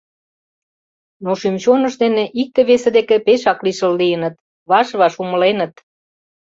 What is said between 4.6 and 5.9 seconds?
ваш-ваш умыленыт.